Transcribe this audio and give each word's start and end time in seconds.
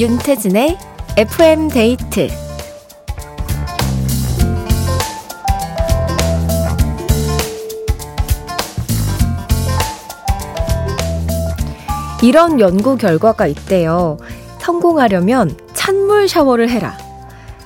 윤태진의 0.00 0.78
FM 1.18 1.68
데이트 1.68 2.28
이런 12.22 12.60
연구 12.60 12.96
결과가 12.96 13.46
있대요. 13.46 14.16
성공하려면 14.58 15.54
찬물 15.74 16.28
샤워를 16.28 16.70
해라. 16.70 16.96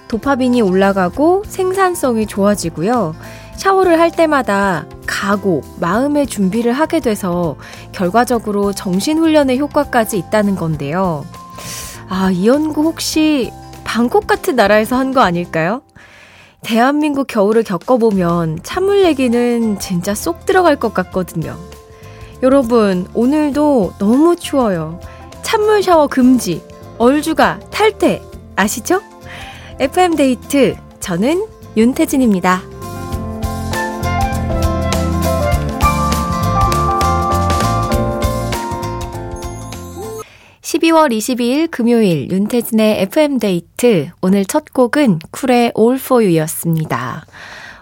도파민이 0.09 0.61
올라가고 0.61 1.45
생산성이 1.47 2.27
좋아지고요. 2.27 3.15
샤워를 3.55 4.01
할 4.01 4.11
때마다 4.11 4.87
각오, 5.07 5.61
마음의 5.79 6.27
준비를 6.27 6.73
하게 6.73 6.99
돼서 6.99 7.55
결과적으로 7.93 8.73
정신훈련의 8.73 9.61
효과까지 9.61 10.19
있다는 10.19 10.57
건데요. 10.57 11.25
아, 12.09 12.31
이 12.31 12.47
연구 12.47 12.83
혹시 12.83 13.51
방콕 13.85 14.27
같은 14.27 14.57
나라에서 14.57 14.97
한 14.97 15.13
거 15.13 15.21
아닐까요? 15.21 15.83
대한민국 16.63 17.27
겨울을 17.27 17.63
겪어보면 17.63 18.61
찬물 18.63 19.05
얘기는 19.05 19.79
진짜 19.79 20.15
쏙 20.15 20.47
들어갈 20.47 20.77
것 20.77 20.95
같거든요. 20.95 21.57
여러분, 22.43 23.07
오늘도 23.15 23.95
너무 23.99 24.37
추워요. 24.37 24.99
찬물 25.43 25.83
샤워 25.83 26.07
금지, 26.07 26.63
얼주가 26.99 27.61
탈퇴, 27.71 28.23
아시죠? 28.57 29.03
FM데이트, 29.79 30.77
저는 31.01 31.47
윤태진입니다. 31.77 32.63
12월 40.75 41.17
22일 41.17 41.71
금요일 41.71 42.29
윤태진의 42.31 43.03
FM데이트. 43.03 44.11
오늘 44.21 44.45
첫 44.45 44.73
곡은 44.73 45.21
쿨의 45.31 45.73
All 45.79 46.01
For 46.01 46.25
You였습니다. 46.25 47.25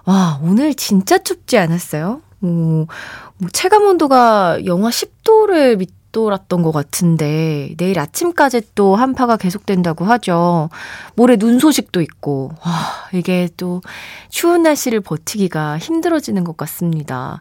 와, 0.05 0.39
오늘 0.43 0.75
진짜 0.75 1.17
춥지 1.17 1.57
않았어요? 1.57 2.21
오, 2.43 2.47
뭐 2.47 3.49
체감 3.53 3.85
온도가 3.85 4.67
영하 4.67 4.91
10도를 4.91 5.79
밑돌았던 5.79 6.63
것 6.63 6.73
같은데 6.73 7.75
내일 7.79 7.99
아침까지 7.99 8.61
또 8.75 8.95
한파가 8.95 9.39
계속된다고 9.39 10.05
하죠. 10.05 10.69
모레 11.15 11.37
눈 11.37 11.59
소식도 11.59 12.03
있고 12.03 12.51
와 12.63 12.73
이게 13.15 13.49
또 13.57 13.81
추운 14.29 14.65
날씨를 14.65 15.01
버티기가 15.01 15.79
힘들어지는 15.79 16.45
것 16.45 16.59
같습니다. 16.59 17.41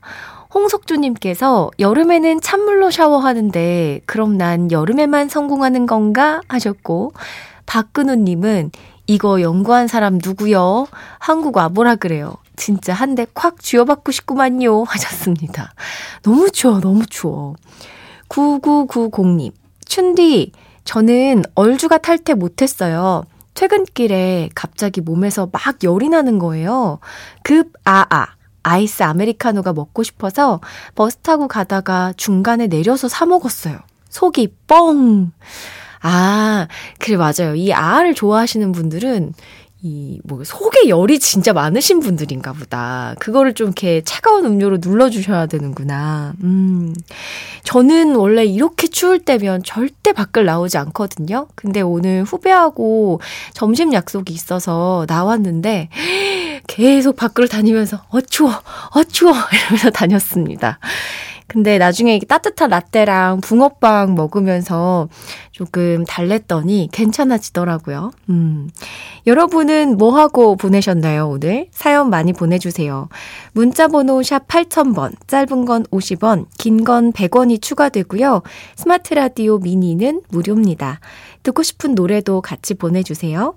홍석주님께서 0.54 1.72
여름에는 1.80 2.42
찬물로 2.42 2.92
샤워하는데 2.92 4.02
그럼 4.06 4.38
난 4.38 4.72
여름에만 4.72 5.30
성공하는 5.30 5.86
건가 5.86 6.42
하셨고 6.48 7.14
박근우님은 7.66 8.72
이거 9.08 9.42
연구한 9.42 9.88
사람 9.88 10.20
누구요? 10.24 10.88
한국 11.20 11.58
와보라 11.58 11.96
그래요. 11.96 12.36
진짜 12.56 12.94
한 12.94 13.16
대 13.16 13.26
콱 13.34 13.60
쥐어받고 13.62 14.12
싶구만요 14.12 14.84
하셨습니다. 14.84 15.74
너무 16.24 16.52
추워 16.52 16.80
너무 16.80 17.06
추워. 17.06 17.56
9990님 18.30 19.52
춘디 19.86 20.52
저는 20.84 21.44
얼주가 21.56 21.98
탈퇴 21.98 22.34
못했어요. 22.34 23.24
퇴근길에 23.54 24.50
갑자기 24.56 25.02
몸에서 25.02 25.50
막 25.52 25.62
열이 25.84 26.10
나는 26.10 26.40
거예요. 26.40 27.00
급 27.44 27.74
아아. 27.84 28.28
아이스 28.64 29.03
아메리카노가 29.03 29.74
먹고 29.74 30.03
싶어서 30.03 30.62
버스 30.96 31.18
타고 31.18 31.47
가다가 31.47 32.13
중간에 32.18 32.68
내려서 32.68 33.08
사 33.08 33.25
먹었어요. 33.25 33.80
속이 34.09 34.56
뻥! 34.68 35.31
아, 36.02 36.68
그래, 37.00 37.16
맞아요. 37.16 37.56
이 37.56 37.72
아를 37.72 38.13
좋아하시는 38.16 38.72
분들은 38.72 39.34
이, 39.84 40.19
뭐, 40.24 40.44
속에 40.44 40.90
열이 40.90 41.18
진짜 41.18 41.53
많으신 41.53 42.02
분들인가 42.02 42.53
보다. 42.53 43.16
그거를 43.19 43.53
좀 43.56 43.68
이렇게 43.68 44.02
차가운 44.06 44.46
음료로 44.46 44.78
눌러주셔야 44.80 45.47
되는구나. 45.47 46.34
음. 46.44 46.94
저는 47.63 48.16
원래 48.16 48.46
이렇게 48.46 48.88
추울 48.88 49.18
때면 49.19 49.63
절대 49.63 50.13
밖을 50.13 50.46
나오지 50.46 50.78
않거든요. 50.78 51.47
근데 51.56 51.81
오늘 51.81 52.24
후배하고 52.24 53.22
점심 53.53 53.91
약속이 53.94 54.31
있어서 54.34 55.06
나왔는데, 55.07 55.90
계속 56.68 57.16
밖을 57.16 57.48
다니면서, 57.48 58.02
어, 58.10 58.22
추워, 58.22 58.52
어, 58.52 59.04
추워, 59.04 59.34
이러면서 59.54 59.90
다녔습니다. 59.90 60.80
근데 61.48 61.78
나중에 61.78 62.18
따뜻한 62.30 62.70
라떼랑 62.70 63.42
붕어빵 63.42 64.16
먹으면서 64.16 65.10
조금 65.52 66.06
달랬더니 66.06 66.88
괜찮아지더라고요. 66.94 68.12
음. 68.30 68.70
여러분은 69.28 69.98
뭐 69.98 70.18
하고 70.18 70.56
보내셨나요, 70.56 71.28
오늘? 71.28 71.68
사연 71.72 72.10
많이 72.10 72.32
보내주세요. 72.32 73.10
문자번호 73.52 74.24
샵 74.24 74.48
8000번, 74.48 75.12
짧은 75.28 75.66
건 75.66 75.84
50원, 75.88 76.46
긴 76.58 76.86
건 76.86 77.12
100원이 77.12 77.62
추가되고요. 77.62 78.44
스마트 78.78 79.14
라디오 79.14 79.58
미니는 79.58 80.22
무료입니다. 80.30 81.02
듣고 81.44 81.64
싶은 81.64 81.96
노래도 81.96 82.40
같이 82.40 82.76
보내주세요. 82.76 83.56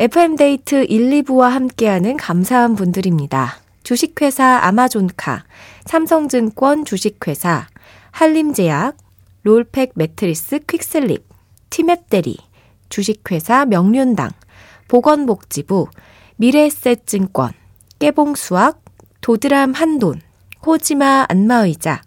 FM데이트 0.00 0.86
1, 0.88 1.10
2부와 1.24 1.50
함께하는 1.50 2.16
감사한 2.16 2.74
분들입니다. 2.74 3.58
주식회사 3.82 4.60
아마존카, 4.62 5.44
삼성증권 5.84 6.86
주식회사, 6.86 7.66
한림제약, 8.10 8.96
롤팩 9.42 9.92
매트리스 9.96 10.60
퀵슬립, 10.60 11.28
티맵대리, 11.68 12.38
주식회사 12.88 13.66
명륜당, 13.66 14.30
보건복지부, 14.88 15.88
미래에셋증권, 16.36 17.52
깨봉수학, 17.98 18.82
도드람 19.20 19.74
한돈, 19.74 20.22
호지마 20.64 21.26
안마의자, 21.28 22.00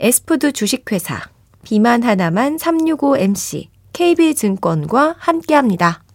에스푸드 0.00 0.50
주식회사, 0.50 1.20
비만 1.62 2.02
하나만 2.02 2.56
365MC, 2.56 3.68
KB증권과 3.92 5.14
함께합니다. 5.18 6.05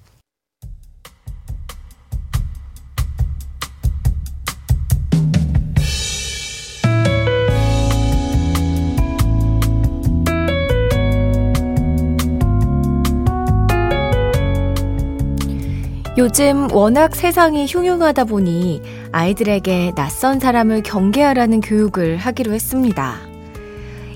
요즘 16.18 16.70
워낙 16.74 17.16
세상이 17.16 17.68
흉흉하다 17.68 18.26
보니 18.26 18.82
아이들에게 19.14 19.94
낯선 19.96 20.40
사람을 20.40 20.84
경계하라는 20.84 21.62
교육을 21.62 22.18
하기로 22.18 22.52
했습니다. 22.52 23.16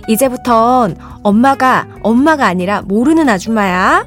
이제부턴 0.07 0.97
엄마가 1.23 1.88
엄마가 2.03 2.47
아니라 2.47 2.81
모르는 2.81 3.29
아줌마야. 3.29 4.06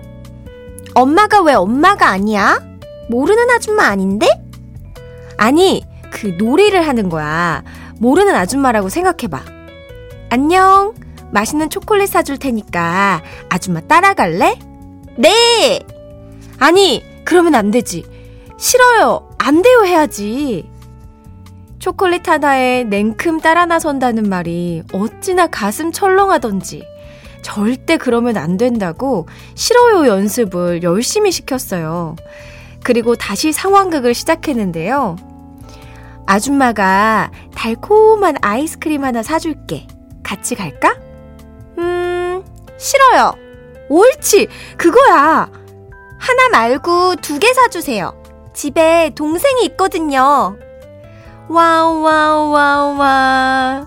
엄마가 0.95 1.41
왜 1.43 1.55
엄마가 1.55 2.09
아니야? 2.09 2.61
모르는 3.09 3.49
아줌마 3.51 3.87
아닌데? 3.87 4.27
아니, 5.39 5.83
그 6.11 6.37
놀이를 6.39 6.87
하는 6.87 7.09
거야. 7.09 7.63
모르는 7.99 8.35
아줌마라고 8.35 8.91
생각해봐. 8.91 9.41
안녕. 10.29 10.95
맛있는 11.31 11.69
초콜릿 11.71 12.09
사줄 12.09 12.39
테니까 12.39 13.23
아줌마 13.49 13.81
따라갈래? 13.81 14.59
네! 15.17 15.81
아니, 16.59 17.03
그러면 17.29 17.55
안 17.55 17.71
되지. 17.71 18.07
싫어요. 18.57 19.29
안 19.37 19.61
돼요. 19.61 19.83
해야지. 19.85 20.67
초콜릿 21.79 22.27
하나에 22.27 22.85
냉큼 22.85 23.41
따라 23.41 23.67
나선다는 23.67 24.31
말이 24.31 24.83
어찌나 24.95 25.47
가슴 25.47 25.93
철렁하던지. 25.93 26.87
절대 27.43 27.99
그러면 27.99 28.39
안 28.39 28.57
된다고 28.57 29.29
싫어요 29.55 30.09
연습을 30.09 30.83
열심히 30.83 31.31
시켰어요. 31.31 32.17
그리고 32.83 33.15
다시 33.15 33.53
상황극을 33.53 34.15
시작했는데요. 34.15 35.17
아줌마가 36.25 37.31
달콤한 37.55 38.37
아이스크림 38.41 39.05
하나 39.05 39.23
사줄게. 39.23 39.87
같이 40.23 40.55
갈까? 40.55 40.97
음, 41.77 42.43
싫어요. 42.79 43.35
옳지! 43.91 44.49
그거야! 44.79 45.58
하나 46.19 46.49
말고 46.51 47.17
두 47.17 47.39
개 47.39 47.53
사주세요. 47.53 48.13
집에 48.53 49.11
동생이 49.15 49.65
있거든요. 49.67 50.57
와우, 51.49 52.01
와우, 52.03 52.51
와우, 52.51 52.97
와. 52.99 53.87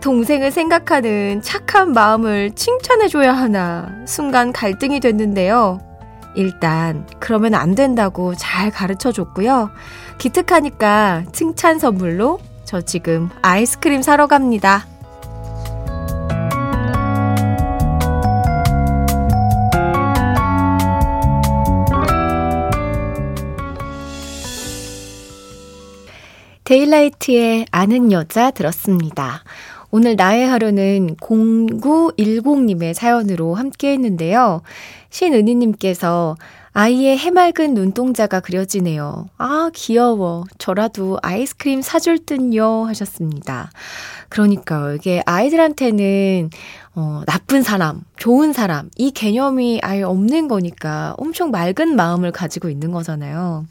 동생을 0.00 0.50
생각하는 0.50 1.40
착한 1.42 1.92
마음을 1.92 2.50
칭찬해줘야 2.54 3.32
하나 3.32 3.88
순간 4.06 4.52
갈등이 4.52 4.98
됐는데요. 5.00 5.80
일단, 6.34 7.06
그러면 7.18 7.54
안 7.54 7.74
된다고 7.74 8.34
잘 8.34 8.70
가르쳐 8.70 9.12
줬고요. 9.12 9.70
기특하니까 10.18 11.24
칭찬 11.32 11.78
선물로 11.78 12.38
저 12.64 12.80
지금 12.80 13.28
아이스크림 13.42 14.02
사러 14.02 14.26
갑니다. 14.26 14.86
데일라이트의 26.70 27.66
아는 27.72 28.12
여자 28.12 28.52
들었습니다. 28.52 29.42
오늘 29.90 30.14
나의 30.14 30.46
하루는 30.46 31.16
0910님의 31.16 32.94
사연으로 32.94 33.56
함께 33.56 33.90
했는데요. 33.90 34.62
신은희님께서 35.10 36.36
아이의 36.72 37.18
해맑은 37.18 37.74
눈동자가 37.74 38.38
그려지네요. 38.38 39.30
아, 39.36 39.70
귀여워. 39.74 40.44
저라도 40.58 41.18
아이스크림 41.22 41.82
사줄 41.82 42.24
듯요. 42.24 42.84
하셨습니다. 42.84 43.72
그러니까요. 44.28 44.94
이게 44.94 45.24
아이들한테는 45.26 46.50
어, 46.96 47.22
나쁜 47.24 47.62
사람, 47.62 48.02
좋은 48.16 48.52
사람, 48.52 48.90
이 48.96 49.12
개념이 49.12 49.78
아예 49.80 50.02
없는 50.02 50.48
거니까 50.48 51.14
엄청 51.18 51.52
맑은 51.52 51.94
마음을 51.94 52.32
가지고 52.32 52.68
있는 52.68 52.90
거잖아요. 52.90 53.64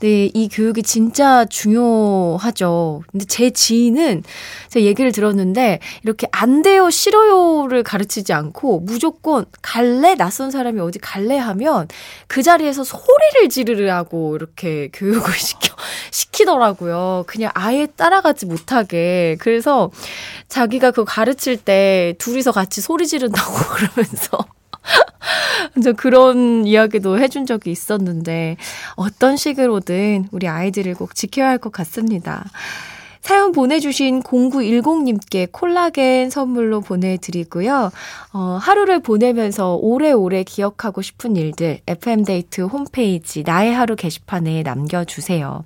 근데 0.00 0.30
이 0.34 0.48
교육이 0.48 0.82
진짜 0.82 1.44
중요하죠. 1.44 3.02
근데 3.10 3.24
제 3.26 3.50
지인은 3.50 4.24
제가 4.68 4.84
얘기를 4.84 5.12
들었는데 5.12 5.78
이렇게 6.02 6.26
안 6.32 6.62
돼요, 6.62 6.90
싫어요를 6.90 7.84
가르치지 7.84 8.32
않고 8.32 8.80
무조건 8.80 9.44
갈래, 9.62 10.16
낯선 10.16 10.50
사람이 10.50 10.80
어디 10.80 10.98
갈래 10.98 11.38
하면 11.38 11.86
그 12.26 12.42
자리에서 12.42 12.82
소리를 12.82 13.48
지르라고 13.48 14.34
이렇게 14.34 14.90
교육을 14.92 15.32
시켜, 15.34 15.74
시키더라고요. 16.10 17.24
그냥 17.28 17.52
아예 17.54 17.86
따라가지 17.86 18.46
못하게. 18.46 19.36
그래서 19.38 19.92
자기가 20.48 20.90
그거 20.90 21.04
가르칠 21.04 21.56
때 21.56 22.14
둘이서 22.18 22.55
같이 22.56 22.80
소리 22.80 23.06
지른다고 23.06 23.52
그러면서 23.74 24.38
저 25.82 25.92
그런 25.92 26.66
이야기도 26.66 27.18
해준 27.18 27.44
적이 27.44 27.70
있었는데 27.70 28.56
어떤 28.96 29.36
식으로든 29.36 30.28
우리 30.32 30.48
아이들을 30.48 30.94
꼭 30.94 31.14
지켜야 31.14 31.48
할 31.48 31.58
것 31.58 31.70
같습니다. 31.72 32.44
사연 33.26 33.50
보내주신 33.50 34.22
0910님께 34.22 35.48
콜라겐 35.50 36.30
선물로 36.30 36.80
보내드리고요. 36.80 37.90
어, 38.32 38.58
하루를 38.62 39.00
보내면서 39.00 39.74
오래오래 39.82 40.44
기억하고 40.44 41.02
싶은 41.02 41.34
일들 41.34 41.80
FM데이트 41.88 42.60
홈페이지 42.60 43.42
나의 43.42 43.74
하루 43.74 43.96
게시판에 43.96 44.62
남겨주세요. 44.62 45.64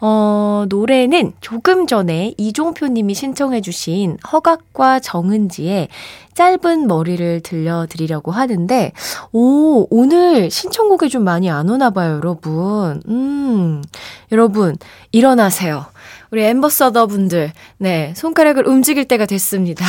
어, 0.00 0.66
노래는 0.68 1.32
조금 1.40 1.88
전에 1.88 2.32
이종표 2.38 2.86
님이 2.86 3.14
신청해 3.14 3.60
주신 3.60 4.16
허각과 4.32 5.00
정은지의 5.00 5.88
짧은 6.34 6.86
머리를 6.86 7.40
들려드리려고 7.40 8.30
하는데, 8.30 8.92
오, 9.32 9.88
오늘 9.90 10.48
신청곡이 10.48 11.08
좀 11.08 11.24
많이 11.24 11.50
안 11.50 11.68
오나 11.70 11.90
봐요, 11.90 12.16
여러분. 12.16 13.02
음, 13.08 13.82
여러분, 14.30 14.76
일어나세요. 15.10 15.86
우리 16.34 16.42
엠버서더 16.42 17.06
분들, 17.06 17.52
네, 17.78 18.12
손가락을 18.16 18.66
움직일 18.66 19.04
때가 19.04 19.24
됐습니다. 19.24 19.86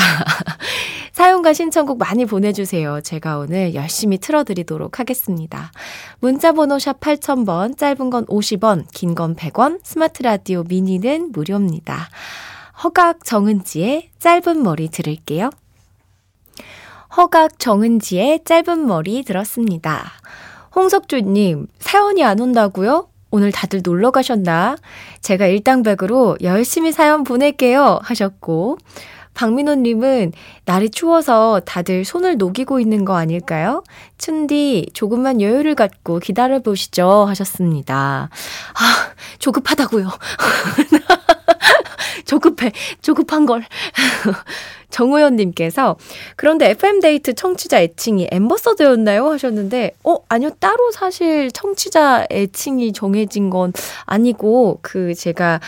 사용과 1.11 1.53
신청곡 1.53 1.97
많이 1.97 2.25
보내주세요. 2.25 3.01
제가 3.01 3.39
오늘 3.39 3.73
열심히 3.73 4.19
틀어드리도록 4.19 4.99
하겠습니다. 4.99 5.71
문자번호 6.19 6.77
샵 6.77 6.99
8000번, 6.99 7.79
짧은 7.79 8.11
건 8.11 8.27
50원, 8.27 8.85
긴 8.93 9.15
건 9.15 9.35
100원, 9.35 9.79
스마트 9.81 10.21
라디오 10.21 10.61
미니는 10.61 11.31
무료입니다. 11.31 12.09
허각 12.83 13.25
정은지의 13.25 14.11
짧은 14.19 14.61
머리 14.61 14.89
들을게요. 14.89 15.49
허각 17.17 17.57
정은지의 17.57 18.41
짧은 18.45 18.85
머리 18.85 19.23
들었습니다. 19.23 20.11
홍석주님, 20.75 21.65
사연이 21.79 22.23
안 22.23 22.39
온다고요? 22.39 23.07
오늘 23.31 23.51
다들 23.51 23.81
놀러 23.83 24.11
가셨나? 24.11 24.77
제가 25.21 25.47
일당백으로 25.47 26.37
열심히 26.41 26.91
사연 26.91 27.23
보낼게요. 27.23 27.99
하셨고, 28.01 28.77
박민호님은 29.35 30.31
날이 30.63 30.89
추워서 30.89 31.61
다들 31.65 32.05
손을 32.05 32.37
녹이고 32.37 32.79
있는 32.79 33.05
거 33.05 33.17
아닐까요? 33.17 33.83
춘디, 34.17 34.91
조금만 34.93 35.41
여유를 35.41 35.75
갖고 35.75 36.19
기다려보시죠. 36.19 37.25
하셨습니다. 37.27 38.29
아, 38.73 39.11
조급하다고요. 39.39 40.09
조급해. 42.25 42.71
조급한 43.01 43.45
걸. 43.45 43.63
정우현님께서 44.89 45.97
그런데 46.35 46.69
FM데이트 46.71 47.33
청취자 47.33 47.81
애칭이 47.81 48.27
엠버서더였나요? 48.31 49.29
하셨는데, 49.29 49.91
어, 50.03 50.17
아니요. 50.29 50.51
따로 50.59 50.91
사실 50.91 51.51
청취자 51.51 52.27
애칭이 52.31 52.93
정해진 52.93 53.49
건 53.49 53.73
아니고, 54.05 54.79
그 54.81 55.13
제가 55.13 55.59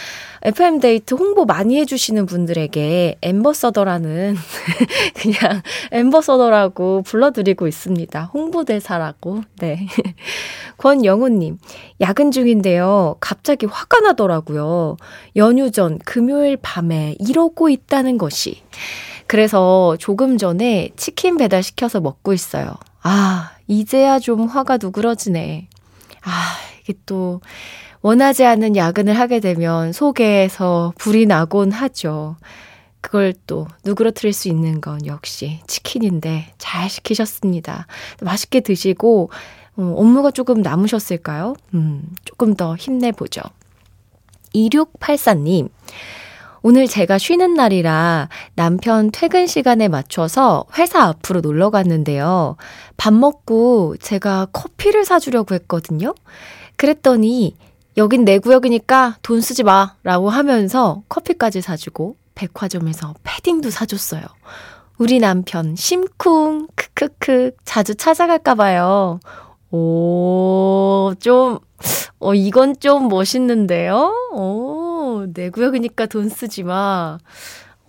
FM데이트 0.44 1.14
홍보 1.14 1.46
많이 1.46 1.78
해주시는 1.78 2.26
분들에게 2.26 3.18
엠버서더라는 3.22 4.36
그냥 5.16 5.62
엠버서더라고 5.92 7.02
불러드리고 7.04 7.68
있습니다. 7.68 8.32
홍보대사라고. 8.34 9.42
네. 9.60 9.88
권영우님, 10.78 11.58
야근 12.02 12.32
중인데요. 12.32 13.16
갑자기 13.20 13.66
화가 13.66 14.02
나더라고요. 14.02 14.98
연휴 15.36 15.72
전 15.72 16.00
금요일 16.00 16.58
밤에 16.58 17.16
이러고 17.20 17.70
있다는 17.70 18.18
것이. 18.18 18.67
그래서 19.28 19.98
조금 20.00 20.38
전에 20.38 20.90
치킨 20.96 21.38
배달 21.38 21.64
시켜서 21.64 22.00
먹고 22.00 22.34
있어요. 22.34 22.76
아, 23.02 23.52
이제야 23.68 24.20
좀 24.20 24.48
화가 24.48 24.78
누그러지네. 24.82 25.68
아, 26.24 26.32
이게 26.82 26.94
또 27.06 27.42
원하지 28.02 28.46
않는 28.46 28.76
야근을 28.76 29.18
하게 29.18 29.40
되면 29.40 29.92
속에서 29.92 30.94
불이 30.98 31.26
나곤 31.26 31.72
하죠. 31.72 32.38
그걸 33.02 33.34
또 33.46 33.68
누그러뜨릴 33.86 34.34
수 34.34 34.48
있는 34.48 34.82
건 34.82 35.06
역시 35.06 35.62
치킨인데 35.68 36.54
잘 36.58 36.90
시키셨습니다. 36.90 37.88
맛있게 38.22 38.60
드시고 38.62 39.30
어, 39.78 39.94
업무가 39.98 40.32
조금 40.32 40.62
남으셨을까요? 40.62 41.56
음, 41.74 42.04
조금 42.26 42.56
더 42.56 42.76
힘내보죠. 42.76 43.42
2684님. 44.56 45.70
오늘 46.70 46.86
제가 46.86 47.18
쉬는 47.18 47.54
날이라 47.54 48.28
남편 48.56 49.10
퇴근 49.10 49.48
시간에 49.48 49.88
맞춰서 49.88 50.66
회사 50.78 51.04
앞으로 51.04 51.40
놀러 51.40 51.70
갔는데요. 51.70 52.58
밥 52.98 53.14
먹고 53.14 53.96
제가 54.02 54.48
커피를 54.52 55.06
사주려고 55.06 55.56
했거든요. 55.56 56.14
그랬더니 56.76 57.56
여긴 57.96 58.26
내 58.26 58.38
구역이니까 58.38 59.16
돈 59.22 59.40
쓰지 59.40 59.64
마 59.64 59.96
라고 60.04 60.30
하면서 60.30 61.04
커피까지 61.08 61.62
사주고 61.62 62.18
백화점에서 62.36 63.16
패딩도 63.24 63.70
사줬어요. 63.70 64.24
우리 64.98 65.20
남편 65.20 65.74
심쿵 65.74 66.68
크크크 66.76 67.52
자주 67.64 67.96
찾아갈까 67.96 68.56
봐요. 68.56 69.22
오, 69.72 71.14
좀, 71.20 71.60
어, 72.20 72.34
이건 72.34 72.80
좀 72.80 73.10
멋있는데요? 73.10 74.14
오, 74.32 75.26
내 75.34 75.50
구역이니까 75.50 76.06
돈 76.06 76.30
쓰지 76.30 76.64
마. 76.64 77.18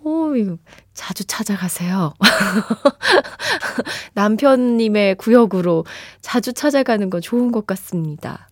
오, 0.03 0.35
이거 0.35 0.57
자주 0.93 1.25
찾아가세요. 1.25 2.13
남편님의 4.13 5.15
구역으로 5.15 5.85
자주 6.21 6.53
찾아가는 6.53 7.09
건 7.09 7.21
좋은 7.21 7.51
것 7.51 7.65
같습니다. 7.65 8.49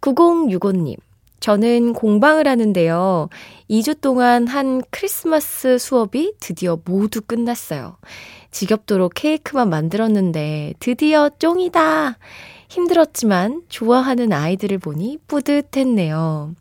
9065님. 0.00 0.96
저는 1.40 1.92
공방을 1.92 2.48
하는데요. 2.48 3.28
2주 3.70 4.00
동안 4.00 4.46
한 4.46 4.82
크리스마스 4.90 5.78
수업이 5.78 6.34
드디어 6.40 6.78
모두 6.84 7.20
끝났어요. 7.20 7.96
지겹도록 8.50 9.12
케이크만 9.14 9.68
만들었는데 9.68 10.74
드디어 10.80 11.30
쫑이다. 11.38 12.18
힘들었지만 12.68 13.62
좋아하는 13.68 14.32
아이들을 14.32 14.78
보니 14.78 15.18
뿌듯했네요. 15.28 16.54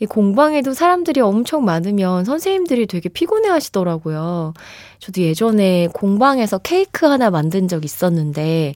이 0.00 0.06
공방에도 0.06 0.74
사람들이 0.74 1.20
엄청 1.20 1.64
많으면 1.64 2.24
선생님들이 2.24 2.86
되게 2.86 3.08
피곤해 3.08 3.48
하시더라고요. 3.48 4.52
저도 4.98 5.22
예전에 5.22 5.88
공방에서 5.92 6.58
케이크 6.58 7.06
하나 7.06 7.30
만든 7.30 7.68
적 7.68 7.84
있었는데, 7.84 8.74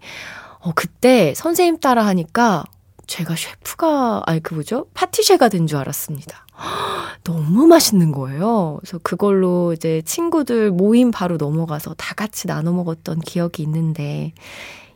어, 0.60 0.72
그때 0.74 1.34
선생님 1.34 1.80
따라 1.80 2.06
하니까 2.06 2.64
제가 3.08 3.34
셰프가, 3.36 4.22
아니, 4.26 4.40
그 4.42 4.54
뭐죠? 4.54 4.86
파티셰가 4.94 5.48
된 5.48 5.66
줄 5.66 5.78
알았습니다. 5.78 6.46
너무 7.24 7.66
맛있는 7.66 8.12
거예요. 8.12 8.78
그래서 8.80 8.98
그걸로 9.02 9.72
이제 9.72 10.02
친구들 10.04 10.70
모임 10.70 11.10
바로 11.10 11.36
넘어가서 11.36 11.94
다 11.94 12.14
같이 12.14 12.46
나눠 12.46 12.72
먹었던 12.72 13.20
기억이 13.20 13.62
있는데, 13.64 14.32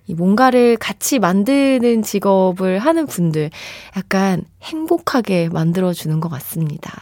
이 0.07 0.15
뭔가를 0.15 0.77
같이 0.77 1.19
만드는 1.19 2.03
직업을 2.03 2.79
하는 2.81 3.07
분들 3.07 3.51
약간 3.97 4.45
행복하게 4.63 5.49
만들어 5.49 5.93
주는 5.93 6.21
것 6.21 6.29
같습니다. 6.29 6.93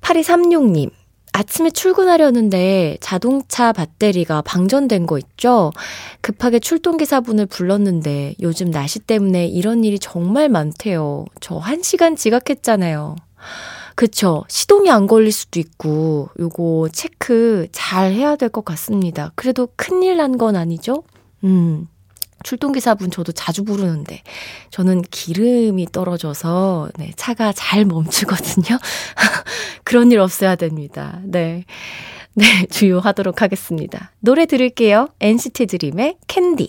8236님, 0.00 0.90
아침에 1.32 1.70
출근하려는데 1.70 2.98
자동차 3.00 3.72
배터리가 3.72 4.42
방전된 4.42 5.06
거 5.06 5.18
있죠? 5.18 5.72
급하게 6.20 6.58
출동기사분을 6.58 7.46
불렀는데 7.46 8.34
요즘 8.42 8.70
날씨 8.70 8.98
때문에 8.98 9.46
이런 9.46 9.82
일이 9.82 9.98
정말 9.98 10.48
많대요. 10.50 11.24
저한 11.40 11.82
시간 11.82 12.16
지각했잖아요. 12.16 13.16
그쵸. 13.94 14.44
시동이 14.48 14.90
안 14.90 15.06
걸릴 15.06 15.32
수도 15.32 15.60
있고, 15.60 16.28
요거 16.38 16.88
체크 16.92 17.66
잘 17.72 18.12
해야 18.12 18.36
될 18.36 18.48
것 18.48 18.64
같습니다. 18.64 19.32
그래도 19.34 19.68
큰일 19.76 20.16
난 20.18 20.38
건 20.38 20.56
아니죠? 20.56 21.02
음. 21.44 21.88
출동기사분 22.42 23.10
저도 23.10 23.32
자주 23.32 23.64
부르는데, 23.64 24.22
저는 24.70 25.02
기름이 25.02 25.86
떨어져서, 25.92 26.90
네, 26.96 27.12
차가 27.16 27.52
잘 27.52 27.84
멈추거든요. 27.84 28.78
그런 29.84 30.12
일 30.12 30.20
없어야 30.20 30.56
됩니다. 30.56 31.20
네. 31.24 31.64
네, 32.34 32.44
주요하도록 32.70 33.42
하겠습니다. 33.42 34.12
노래 34.20 34.46
들을게요. 34.46 35.08
NCT 35.20 35.66
드림의 35.66 36.16
캔디. 36.26 36.68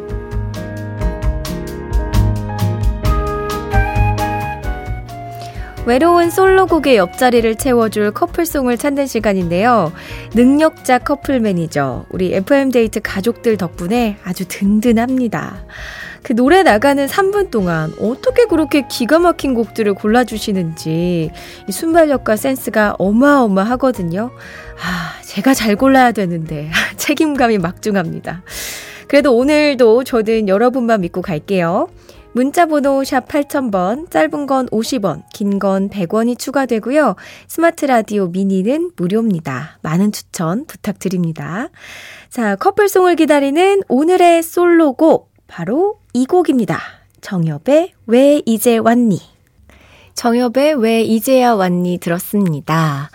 외로운 5.91 6.29
솔로곡의 6.29 6.95
옆자리를 6.95 7.55
채워줄 7.55 8.11
커플송을 8.11 8.77
찾는 8.77 9.07
시간인데요. 9.07 9.91
능력자 10.33 10.99
커플 10.99 11.41
매니저, 11.41 12.05
우리 12.07 12.33
FM데이트 12.33 13.01
가족들 13.01 13.57
덕분에 13.57 14.15
아주 14.23 14.47
든든합니다. 14.47 15.65
그 16.23 16.33
노래 16.33 16.63
나가는 16.63 17.05
3분 17.05 17.51
동안 17.51 17.91
어떻게 17.99 18.45
그렇게 18.45 18.87
기가 18.87 19.19
막힌 19.19 19.53
곡들을 19.53 19.93
골라주시는지 19.95 21.29
이 21.67 21.71
순발력과 21.73 22.37
센스가 22.37 22.95
어마어마하거든요. 22.97 24.31
아, 24.31 25.21
제가 25.25 25.53
잘 25.53 25.75
골라야 25.75 26.13
되는데 26.13 26.71
책임감이 26.95 27.57
막중합니다. 27.57 28.43
그래도 29.09 29.35
오늘도 29.35 30.05
저는 30.05 30.47
여러분만 30.47 31.01
믿고 31.01 31.21
갈게요. 31.21 31.89
문자 32.33 32.65
번호 32.65 33.03
샵 33.03 33.27
8000번, 33.27 34.09
짧은 34.09 34.45
건 34.45 34.67
50원, 34.67 35.23
긴 35.33 35.59
건 35.59 35.89
100원이 35.89 36.39
추가되고요. 36.39 37.15
스마트 37.47 37.85
라디오 37.85 38.27
미니는 38.27 38.91
무료입니다. 38.95 39.79
많은 39.81 40.13
추천 40.13 40.65
부탁드립니다. 40.65 41.67
자, 42.29 42.55
커플송을 42.55 43.17
기다리는 43.17 43.81
오늘의 43.89 44.43
솔로곡, 44.43 45.29
바로 45.47 45.99
이 46.13 46.25
곡입니다. 46.25 46.79
정엽의 47.19 47.91
왜 48.07 48.41
이제 48.45 48.77
왔니? 48.77 49.19
정엽의 50.13 50.75
왜 50.75 51.01
이제야 51.03 51.53
왔니 51.53 51.97
들었습니다. 51.97 53.09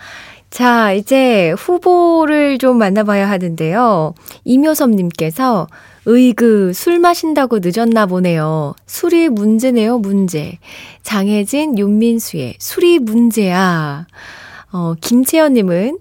자, 0.51 0.93
이제 0.93 1.51
후보를 1.57 2.59
좀 2.59 2.77
만나봐야 2.77 3.27
하는데요. 3.29 4.13
이묘섭님께서 4.43 5.67
으이그, 6.07 6.71
술 6.73 6.99
마신다고 6.99 7.59
늦었나 7.61 8.05
보네요. 8.05 8.75
술이 8.85 9.27
문제네요, 9.29 9.97
문제. 9.99 10.57
장혜진, 11.03 11.77
윤민수의 11.77 12.55
술이 12.59 12.99
문제야. 12.99 14.07
어, 14.71 14.93
김채연님은, 15.01 15.99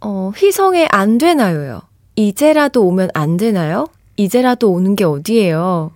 어, 0.00 0.32
휘성에 0.36 0.86
안 0.92 1.18
되나요요. 1.18 1.82
이제라도 2.14 2.86
오면 2.86 3.10
안 3.14 3.36
되나요? 3.36 3.88
이제라도 4.16 4.70
오는 4.70 4.94
게 4.94 5.04
어디예요? 5.04 5.90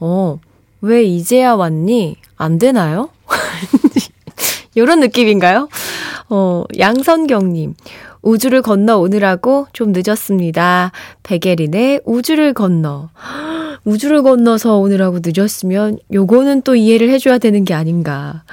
어, 0.00 0.40
왜 0.80 1.04
이제야 1.04 1.54
왔니? 1.54 2.16
안 2.36 2.58
되나요? 2.58 3.10
요런 4.76 5.00
느낌인가요? 5.00 5.68
어, 6.30 6.64
양선경님. 6.78 7.74
우주를 8.22 8.62
건너 8.62 8.98
오느라고 8.98 9.66
좀 9.72 9.92
늦었습니다. 9.92 10.92
백예린의 11.22 12.02
우주를 12.04 12.54
건너. 12.54 13.10
우주를 13.84 14.22
건너서 14.22 14.76
오느라고 14.78 15.20
늦었으면 15.24 15.98
요거는 16.12 16.62
또 16.62 16.74
이해를 16.74 17.08
해줘야 17.10 17.38
되는 17.38 17.64
게 17.64 17.74
아닌가. 17.74 18.44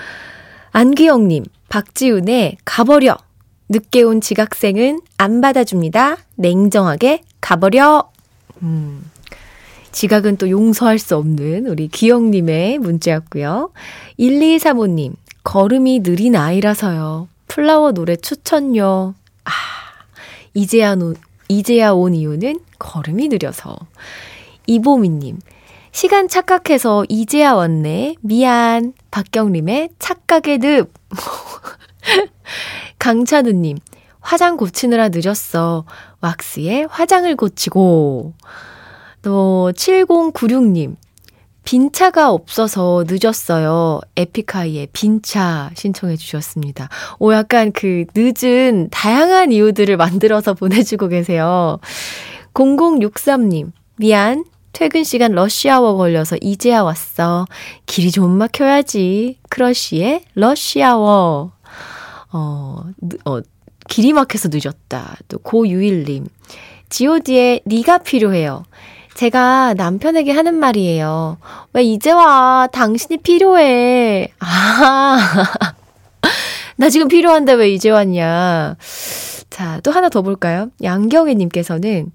안기영님, 0.72 1.46
박지훈의 1.70 2.58
가버려. 2.64 3.18
늦게 3.70 4.04
온 4.04 4.22
지각생은 4.22 5.02
안 5.18 5.42
받아줍니다. 5.42 6.18
냉정하게 6.36 7.24
가버려. 7.42 8.10
음. 8.62 9.12
지각은 9.92 10.38
또 10.38 10.50
용서할 10.50 11.00
수 11.00 11.16
없는 11.18 11.66
우리 11.68 11.88
기영님의 11.88 12.78
문자였고요. 12.78 13.72
1235님, 14.20 15.14
걸음이 15.44 16.04
느린 16.04 16.36
아이라서요. 16.36 17.28
플라워 17.48 17.92
노래 17.94 18.16
추천요. 18.16 19.16
아, 19.48 19.52
이제야, 20.54 20.96
노, 20.96 21.14
이제야 21.48 21.92
온 21.92 22.14
이유는 22.14 22.60
걸음이 22.80 23.30
느려서. 23.30 23.78
이보미님, 24.68 25.40
시간 25.92 26.28
착각해서 26.28 27.06
이제야 27.10 27.54
왔네. 27.54 28.16
미안. 28.22 28.94
박경림의 29.10 29.90
착각의 29.98 30.60
늪. 30.60 30.94
강찬우님, 33.00 33.78
화장 34.20 34.58
고치느라 34.58 35.10
늦었어. 35.10 35.86
왁스에 36.20 36.88
화장을 36.90 37.34
고치고. 37.36 38.34
또, 39.22 39.72
7096님, 39.76 40.96
빈차가 41.68 42.32
없어서 42.32 43.04
늦었어요. 43.06 44.00
에픽하이의 44.16 44.88
빈차 44.94 45.70
신청해 45.76 46.16
주셨습니다. 46.16 46.88
오, 47.20 47.34
약간 47.34 47.74
그 47.74 48.06
늦은 48.16 48.88
다양한 48.90 49.52
이유들을 49.52 49.98
만들어서 49.98 50.54
보내주고 50.56 51.10
계세요. 51.10 51.80
0063님, 52.54 53.74
미안. 53.98 54.46
퇴근 54.72 55.04
시간 55.04 55.34
러시아워 55.34 55.98
걸려서 55.98 56.38
이제야 56.40 56.84
왔어. 56.84 57.46
길이 57.86 58.12
좀 58.12 58.32
막혀야지. 58.38 59.40
크러쉬의 59.50 60.24
러시아워. 60.36 61.52
어, 62.32 62.84
어, 63.26 63.40
길이 63.90 64.14
막혀서 64.14 64.50
늦었다. 64.54 65.18
또 65.28 65.38
고유일님. 65.40 66.28
god의 66.90 67.64
네가 67.66 67.98
필요해요. 67.98 68.64
제가 69.18 69.74
남편에게 69.74 70.32
하는 70.32 70.54
말이에요. 70.54 71.40
왜 71.74 71.82
이제 71.82 72.12
와? 72.12 72.68
당신이 72.72 73.18
필요해. 73.18 74.32
아, 74.40 75.18
나 76.78 76.90
지금 76.92 77.08
필요한데 77.08 77.54
왜 77.54 77.72
이제 77.72 77.90
왔냐. 77.90 78.76
자, 79.50 79.80
또 79.82 79.90
하나 79.90 80.10
더 80.10 80.22
볼까요? 80.22 80.70
양경애님께서는 80.84 82.12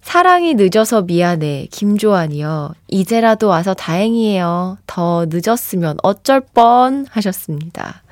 사랑이 0.00 0.54
늦어서 0.54 1.02
미안해. 1.02 1.68
김조한이요. 1.70 2.72
이제라도 2.86 3.48
와서 3.48 3.74
다행이에요. 3.74 4.78
더 4.86 5.26
늦었으면 5.28 5.98
어쩔 6.02 6.40
뻔 6.40 7.04
하셨습니다. 7.10 8.02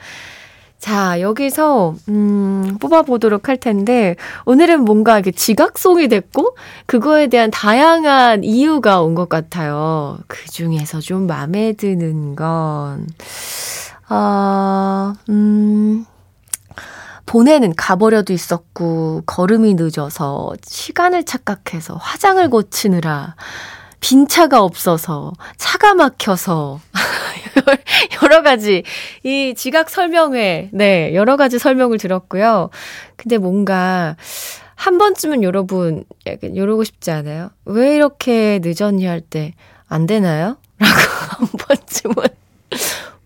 자, 0.86 1.20
여기서, 1.20 1.96
음, 2.08 2.76
뽑아보도록 2.80 3.48
할 3.48 3.56
텐데, 3.56 4.14
오늘은 4.44 4.84
뭔가 4.84 5.18
이게 5.18 5.32
지각송이 5.32 6.06
됐고, 6.06 6.56
그거에 6.86 7.26
대한 7.26 7.50
다양한 7.50 8.44
이유가 8.44 9.02
온 9.02 9.16
것 9.16 9.28
같아요. 9.28 10.16
그 10.28 10.48
중에서 10.48 11.00
좀 11.00 11.26
마음에 11.26 11.72
드는 11.72 12.36
건, 12.36 13.08
아, 14.06 15.14
음, 15.28 16.06
보내는 17.26 17.74
가버려도 17.74 18.32
있었고, 18.32 19.22
걸음이 19.26 19.74
늦어서, 19.74 20.52
시간을 20.62 21.24
착각해서, 21.24 21.96
화장을 21.96 22.48
고치느라, 22.48 23.34
빈 24.00 24.28
차가 24.28 24.62
없어서, 24.62 25.32
차가 25.56 25.94
막혀서, 25.94 26.80
여러 28.22 28.42
가지, 28.42 28.82
이 29.22 29.54
지각 29.56 29.90
설명회, 29.90 30.70
네, 30.72 31.14
여러 31.14 31.36
가지 31.36 31.58
설명을 31.58 31.98
들었고요. 31.98 32.70
근데 33.16 33.38
뭔가, 33.38 34.16
한 34.74 34.98
번쯤은 34.98 35.42
여러분, 35.42 36.04
약간 36.26 36.54
이러고 36.54 36.84
싶지 36.84 37.10
않아요? 37.10 37.50
왜 37.64 37.96
이렇게 37.96 38.60
늦었니 38.62 39.06
할 39.06 39.20
때, 39.20 39.54
안 39.88 40.06
되나요? 40.06 40.56
라고 40.78 40.94
한 41.30 41.48
번쯤은. 41.48 42.14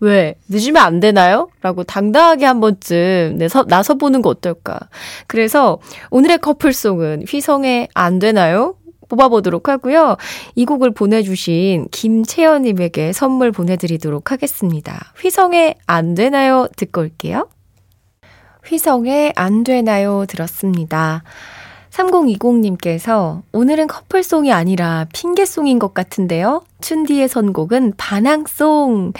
왜? 0.01 0.33
늦으면 0.49 0.81
안 0.83 0.99
되나요? 0.99 1.49
라고 1.61 1.83
당당하게 1.83 2.45
한 2.45 2.59
번쯤 2.59 3.35
네, 3.37 3.47
서, 3.47 3.65
나서보는 3.67 4.23
거 4.23 4.29
어떨까. 4.29 4.79
그래서 5.27 5.79
오늘의 6.09 6.39
커플송은 6.39 7.25
휘성의 7.27 7.89
안 7.93 8.17
되나요? 8.17 8.75
뽑아보도록 9.11 9.67
하고요. 9.67 10.15
이 10.55 10.65
곡을 10.65 10.91
보내주신 10.91 11.87
김채연님에게 11.91 13.11
선물 13.11 13.51
보내드리도록 13.51 14.31
하겠습니다. 14.31 15.11
휘성의 15.19 15.75
안 15.85 16.15
되나요? 16.15 16.67
듣고 16.77 17.01
올게요. 17.01 17.49
휘성의 18.65 19.33
안 19.35 19.63
되나요? 19.63 20.25
들었습니다. 20.27 21.23
3020님께서 21.89 23.41
오늘은 23.51 23.87
커플송이 23.87 24.53
아니라 24.53 25.07
핑계송인 25.13 25.77
것 25.77 25.93
같은데요. 25.93 26.63
춘디의 26.79 27.27
선곡은 27.27 27.95
반항송. 27.97 29.11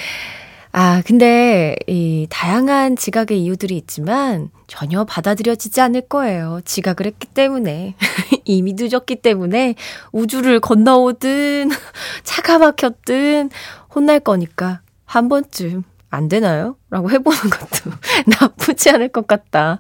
아, 0.74 1.02
근데 1.06 1.76
이 1.88 2.28
다양한 2.30 2.96
지각의 2.96 3.42
이유들이 3.44 3.76
있지만 3.78 4.50
전혀 4.68 5.04
받아들여지지 5.04 5.82
않을 5.82 6.02
거예요. 6.08 6.62
지각을 6.64 7.06
했기 7.06 7.28
때문에. 7.28 7.96
이미 8.46 8.74
늦었기 8.78 9.18
때문에 9.18 9.76
우주를 10.14 10.62
건너오든 10.62 11.72
차가 12.24 12.58
막혔든 12.58 13.50
혼날 13.94 14.20
거니까 14.22 14.82
한 15.06 15.28
번쯤 15.28 15.84
안 16.10 16.30
되나요? 16.30 16.78
라고 16.90 17.10
해보는 17.12 17.40
것도 17.40 17.92
나쁘지 18.40 18.90
않을 18.92 19.10
것 19.10 19.28
같다. 19.28 19.78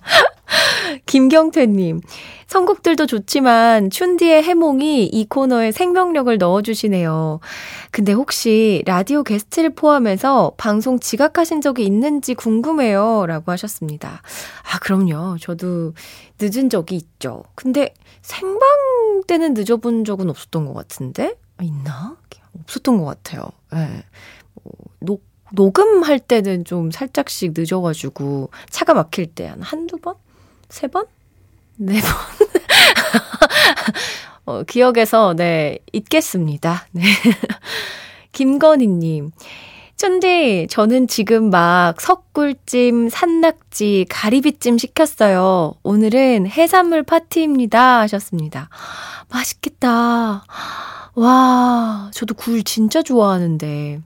김경태님, 1.05 2.01
선곡들도 2.47 3.05
좋지만 3.05 3.89
춘디의 3.89 4.43
해몽이 4.43 5.05
이 5.05 5.25
코너에 5.25 5.71
생명력을 5.71 6.37
넣어주시네요. 6.37 7.39
근데 7.91 8.11
혹시 8.13 8.83
라디오 8.85 9.23
게스트를 9.23 9.71
포함해서 9.71 10.53
방송 10.57 10.99
지각하신 10.99 11.61
적이 11.61 11.85
있는지 11.85 12.33
궁금해요. 12.33 13.25
라고 13.27 13.51
하셨습니다. 13.51 14.21
아, 14.73 14.79
그럼요. 14.79 15.37
저도 15.39 15.93
늦은 16.39 16.69
적이 16.69 16.95
있죠. 16.97 17.43
근데 17.55 17.93
생방 18.21 18.59
때는 19.27 19.53
늦어본 19.53 20.03
적은 20.05 20.29
없었던 20.29 20.65
것 20.65 20.73
같은데? 20.73 21.35
아, 21.57 21.63
있나? 21.63 22.17
없었던 22.63 22.97
것 22.97 23.05
같아요. 23.05 23.43
예. 23.73 23.77
네. 23.77 24.03
뭐, 24.63 24.73
녹, 24.99 25.23
녹음할 25.53 26.19
때는 26.19 26.65
좀 26.65 26.91
살짝씩 26.91 27.53
늦어가지고 27.55 28.49
차가 28.69 28.93
막힐 28.93 29.27
때 29.27 29.47
한 29.47 29.61
한두 29.61 29.97
번? 29.97 30.15
세 30.71 30.87
번? 30.87 31.05
네 31.77 32.01
번? 32.01 32.09
어, 34.45 34.63
기억에서, 34.63 35.35
네, 35.35 35.77
잊겠습니다. 35.91 36.87
네. 36.91 37.03
김건희님. 38.31 39.31
쩐디, 39.97 40.67
저는 40.69 41.07
지금 41.07 41.51
막 41.51 42.01
석굴찜, 42.01 43.09
산낙지, 43.09 44.07
가리비찜 44.09 44.79
시켰어요. 44.79 45.75
오늘은 45.83 46.47
해산물 46.47 47.03
파티입니다. 47.03 47.99
하셨습니다. 47.99 48.69
맛있겠다. 49.29 50.43
와, 51.13 52.09
저도 52.13 52.33
굴 52.33 52.63
진짜 52.63 53.03
좋아하는데. 53.03 54.01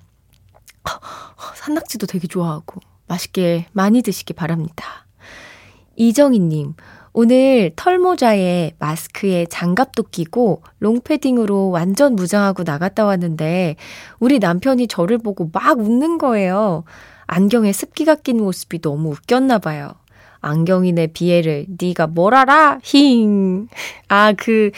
산낙지도 1.56 2.08
되게 2.08 2.28
좋아하고 2.28 2.82
맛있게 3.08 3.68
많이 3.72 4.02
드시기 4.02 4.34
바랍니다. 4.34 5.05
이정희님, 5.96 6.74
오늘 7.14 7.72
털모자에 7.76 8.74
마스크에 8.78 9.46
장갑도 9.50 10.04
끼고 10.12 10.64
롱패딩으로 10.80 11.70
완전 11.70 12.16
무장하고 12.16 12.64
나갔다 12.64 13.06
왔는데 13.06 13.78
우리 14.20 14.40
남편이 14.40 14.88
저를 14.88 15.18
보고 15.18 15.50
막 15.54 15.80
웃는 15.80 16.18
거예요. 16.18 16.84
안경에 17.28 17.72
습기가 17.72 18.16
낀 18.16 18.38
모습이 18.38 18.82
너무 18.82 19.12
웃겼나 19.12 19.60
봐요. 19.60 19.94
안경이네 20.42 21.08
비애를 21.08 21.68
네가 21.80 22.08
뭘 22.08 22.36
알아? 22.36 22.80
힝. 22.84 23.68
아, 24.10 24.34
그 24.34 24.72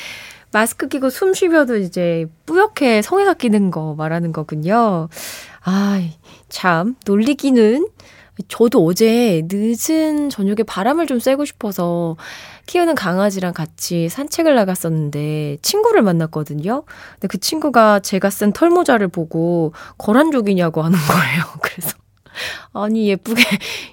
마스크 0.54 0.88
끼고 0.88 1.10
숨 1.10 1.34
쉬며도 1.34 1.78
이제 1.78 2.28
뿌옇게 2.46 3.02
성에가 3.02 3.34
끼는 3.34 3.72
거 3.72 3.96
말하는 3.96 4.32
거군요. 4.32 5.10
아, 5.64 6.02
참, 6.50 6.96
놀리기는. 7.06 7.88
저도 8.48 8.86
어제 8.86 9.44
늦은 9.52 10.30
저녁에 10.30 10.64
바람을 10.66 11.08
좀 11.08 11.20
쐬고 11.20 11.46
싶어서 11.46 12.16
키우는 12.68 12.96
강아지랑 12.96 13.54
같이 13.54 14.10
산책을 14.10 14.56
나갔었는데 14.56 15.58
친구를 15.62 16.02
만났거든요. 16.04 16.84
근데 17.14 17.28
그 17.28 17.40
친구가 17.40 18.00
제가 18.02 18.30
쓴 18.30 18.54
털모자를 18.54 19.08
보고 19.08 19.74
거란족이냐고 19.98 20.82
하는 20.84 20.98
거예요. 21.00 21.44
그래서 21.62 21.98
아니, 22.74 23.10
예쁘게, 23.10 23.42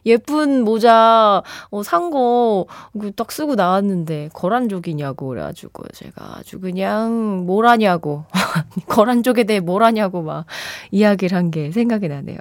예쁜 0.04 0.64
모자, 0.64 1.42
어, 1.70 1.82
산 1.82 2.10
거, 2.10 2.66
그딱 3.00 3.32
쓰고 3.32 3.54
나왔는데, 3.54 4.28
거란족이냐고, 4.34 5.28
그래가지고, 5.28 5.84
제가 5.94 6.36
아주 6.38 6.60
그냥, 6.60 7.46
뭘 7.46 7.66
하냐고, 7.66 8.24
거란족에 8.88 9.44
대해 9.44 9.60
뭘 9.60 9.82
하냐고, 9.82 10.20
막, 10.22 10.44
이야기를 10.90 11.36
한 11.38 11.50
게 11.50 11.70
생각이 11.72 12.08
나네요. 12.08 12.36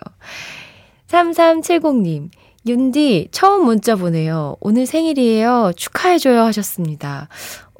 3370님, 1.14 2.30
윤디, 2.66 3.28
처음 3.32 3.66
문자 3.66 3.96
보내요. 3.96 4.56
오늘 4.62 4.88
생일이에요. 4.88 5.74
축하해줘요 5.76 6.42
하셨습니다. 6.42 7.28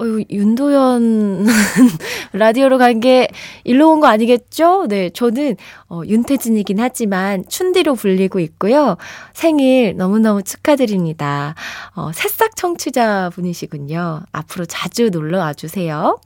어유 0.00 0.24
윤도현 0.30 1.46
라디오로 2.32 2.78
간 2.78 3.00
게 3.00 3.26
일로 3.64 3.90
온 3.90 4.00
거 4.00 4.06
아니겠죠? 4.06 4.86
네, 4.88 5.10
저는 5.10 5.56
어, 5.88 6.02
윤태진이긴 6.06 6.78
하지만 6.78 7.44
춘디로 7.48 7.94
불리고 7.96 8.38
있고요. 8.40 8.96
생일 9.32 9.96
너무너무 9.96 10.42
축하드립니다. 10.44 11.54
어, 11.96 12.12
새싹 12.12 12.54
청취자 12.54 13.30
분이시군요. 13.34 14.22
앞으로 14.30 14.64
자주 14.66 15.10
놀러 15.10 15.38
와주세요. 15.38 16.20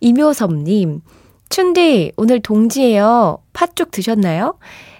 이묘섭님, 0.00 1.00
춘디, 1.50 2.12
오늘 2.16 2.40
동지예요. 2.40 3.38
팥죽 3.52 3.90
드셨나요? 3.90 4.54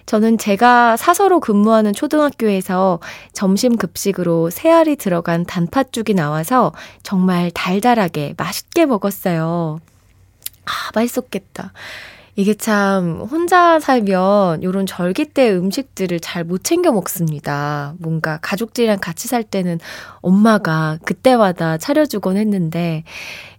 저는 0.05 0.37
제가 0.37 0.97
사서로 0.97 1.39
근무하는 1.39 1.93
초등학교에서 1.93 2.99
점심 3.31 3.77
급식으로 3.77 4.49
새알이 4.49 4.95
들어간 4.97 5.45
단팥죽이 5.45 6.13
나와서 6.13 6.73
정말 7.03 7.51
달달하게 7.51 8.35
맛있게 8.37 8.85
먹었어요. 8.85 9.79
아, 10.65 10.71
맛있었겠다. 10.95 11.73
이게 12.35 12.55
참 12.55 13.21
혼자 13.29 13.79
살면 13.79 14.63
요런 14.63 14.87
절기 14.87 15.25
때 15.25 15.51
음식들을 15.51 16.19
잘 16.19 16.43
못 16.43 16.63
챙겨 16.63 16.91
먹습니다. 16.91 17.93
뭔가 17.99 18.39
가족들이랑 18.41 18.97
같이 18.99 19.27
살 19.27 19.43
때는 19.43 19.79
엄마가 20.21 20.97
그때마다 21.05 21.77
차려주곤 21.77 22.37
했는데 22.37 23.03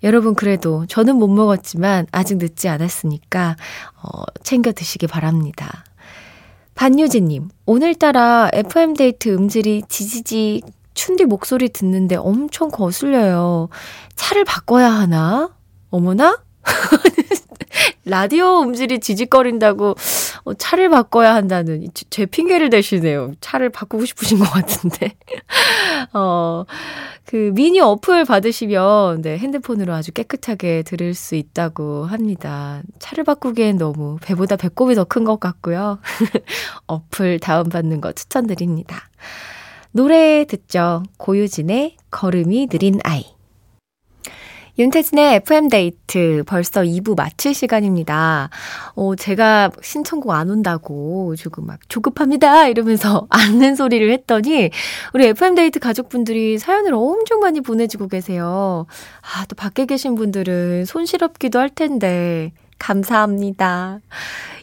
여러분 0.02 0.35
그래도 0.35 0.87
저는 0.87 1.16
못 1.16 1.28
먹었지만 1.28 2.07
아직 2.11 2.38
늦지 2.38 2.68
않았으니까 2.68 3.57
어, 4.02 4.22
챙겨 4.42 4.72
드시기 4.72 5.07
바랍니다. 5.07 5.85
반유진님, 6.74 7.50
오늘따라 7.66 8.50
FM데이트 8.52 9.28
음질이 9.28 9.84
지지직 9.88 10.62
춘디 10.94 11.24
목소리 11.24 11.68
듣는데 11.68 12.16
엄청 12.16 12.68
거슬려요. 12.68 13.68
차를 14.16 14.44
바꿔야 14.44 14.90
하나? 14.90 15.50
어머나? 15.90 16.42
라디오 18.05 18.61
음질이 18.62 19.01
지직거린다고 19.01 19.95
어, 20.45 20.55
차를 20.55 20.90
바꿔야 20.90 21.35
한다는 21.35 21.88
제 22.11 22.27
핑계를 22.27 22.71
대시네요. 22.71 23.33
차를 23.40 23.71
바꾸고 23.71 24.05
싶으신 24.05 24.38
것 24.38 24.51
같은데. 24.51 25.14
어, 26.12 26.64
그 27.25 27.53
미니 27.55 27.81
어플 27.81 28.25
받으시면 28.27 29.23
네, 29.23 29.38
핸드폰으로 29.38 29.95
아주 29.95 30.12
깨끗하게 30.12 30.83
들을 30.83 31.14
수 31.14 31.35
있다고 31.35 32.05
합니다. 32.07 32.83
차를 32.99 33.25
바꾸기엔 33.25 33.79
너무 33.79 34.19
배보다 34.23 34.57
배꼽이 34.57 34.95
더 34.95 35.05
큰 35.05 35.25
것 35.25 35.38
같고요. 35.40 35.99
어플 36.87 37.38
다운받는 37.38 38.01
거 38.01 38.12
추천드립니다. 38.12 39.09
노래 39.93 40.45
듣죠. 40.45 41.03
고유진의 41.19 41.97
걸음이 42.11 42.67
느린 42.67 42.99
아이. 43.05 43.25
윤태진의 44.76 45.37
FM데이트 45.37 46.42
벌써 46.46 46.82
2부 46.82 47.16
마칠 47.16 47.54
시간입니다. 47.54 48.50
어, 48.96 49.14
제가 49.14 49.70
신청곡 49.80 50.32
안 50.32 50.50
온다고 50.50 51.37
조금 51.37 51.66
막 51.66 51.78
조급합니다 51.88 52.66
이러면서 52.66 53.26
앉는 53.30 53.76
소리를 53.76 54.10
했더니 54.10 54.70
우리 55.12 55.26
FM데이트 55.26 55.78
가족분들이 55.78 56.58
사연을 56.58 56.92
엄청 56.92 57.38
많이 57.38 57.60
보내주고 57.60 58.08
계세요. 58.08 58.87
아, 59.20 59.44
또 59.46 59.54
밖에 59.54 59.87
계신 59.87 60.16
분들은 60.16 60.87
손실없기도 60.87 61.60
할 61.60 61.68
텐데 61.70 62.52
감사합니다. 62.78 64.00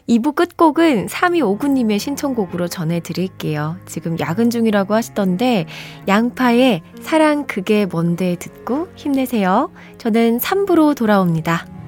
2부 0.08 0.36
끝곡은 0.36 1.08
3259님의 1.08 2.00
신청곡으로 2.00 2.68
전해드릴게요. 2.68 3.78
지금 3.86 4.20
야근 4.20 4.50
중이라고 4.50 4.94
하시던데, 4.94 5.66
양파의 6.08 6.82
사랑 7.02 7.46
그게 7.48 7.86
뭔데 7.86 8.36
듣고 8.38 8.88
힘내세요. 8.96 9.72
저는 9.98 10.40
3부로 10.40 10.96
돌아옵니다. 10.96 11.81